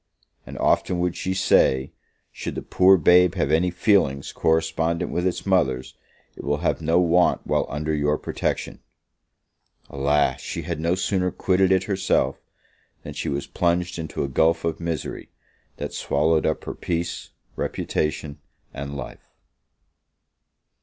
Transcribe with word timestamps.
And 0.47 0.57
often 0.57 0.97
would 0.97 1.15
she 1.15 1.35
say, 1.35 1.91
"Should 2.31 2.55
the 2.55 2.63
poor 2.63 2.97
babe 2.97 3.35
have 3.35 3.51
any 3.51 3.69
feelings 3.69 4.31
correspondent 4.33 5.11
with 5.11 5.27
its 5.27 5.45
mother's, 5.45 5.93
it 6.35 6.43
will 6.43 6.57
have 6.65 6.81
no 6.81 6.99
want 6.99 7.45
while 7.45 7.67
under 7.69 7.93
your 7.93 8.17
protection." 8.17 8.79
Alas! 9.91 10.41
she 10.41 10.63
had 10.63 10.79
no 10.79 10.95
sooner 10.95 11.29
quitted 11.29 11.71
it 11.71 11.83
herself, 11.83 12.41
than 13.03 13.13
she 13.13 13.29
was 13.29 13.45
plunged 13.45 13.99
into 13.99 14.23
a 14.23 14.27
gulph 14.27 14.65
of 14.65 14.79
misery, 14.79 15.29
that 15.77 15.93
swallowed 15.93 16.47
up 16.47 16.63
her 16.63 16.73
peace, 16.73 17.29
reputation, 17.55 18.39
and 18.73 18.97
life. 18.97 19.29